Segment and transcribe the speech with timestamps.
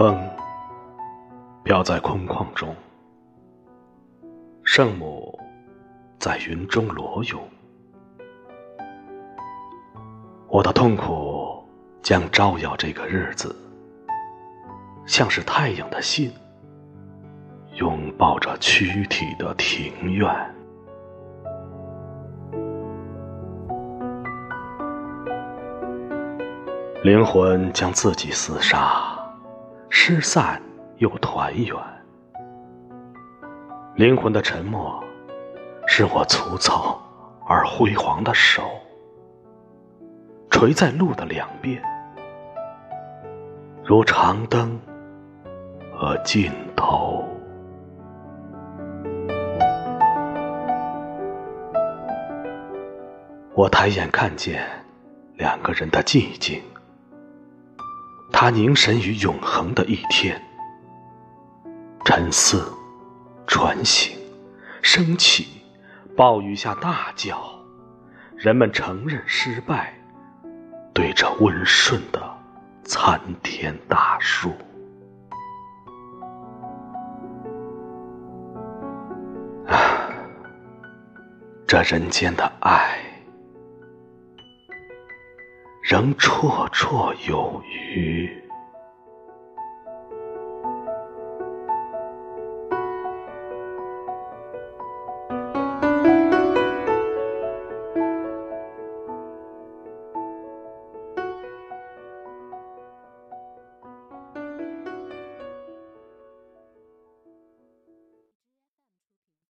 [0.00, 0.18] 风
[1.62, 2.74] 飘在空旷中，
[4.64, 5.38] 圣母
[6.18, 7.38] 在云中裸泳。
[10.48, 11.62] 我的痛苦
[12.00, 13.54] 将照耀这个日子，
[15.04, 16.32] 像是太阳的心，
[17.74, 20.34] 拥抱着躯体的庭院。
[27.02, 29.19] 灵魂将自己厮杀，
[29.92, 30.62] 失散
[30.98, 31.76] 又团圆。
[33.96, 35.02] 灵魂的沉默，
[35.86, 36.98] 是我粗糙
[37.46, 38.62] 而辉煌的手，
[40.48, 41.82] 垂在路的两边，
[43.84, 44.80] 如长灯
[45.92, 47.24] 和尽头。
[53.54, 54.64] 我抬眼看见
[55.34, 56.62] 两个人的寂静。
[58.32, 60.40] 他凝神于永恒的一天，
[62.04, 62.72] 沉思、
[63.46, 64.16] 船醒、
[64.80, 65.62] 升起，
[66.16, 67.38] 暴雨下大叫，
[68.36, 69.92] 人们承认失败，
[70.94, 72.22] 对着温顺的
[72.82, 74.52] 参天大树。
[79.66, 80.08] 啊，
[81.66, 82.99] 这人间的爱，
[85.90, 88.49] 仍绰绰有余。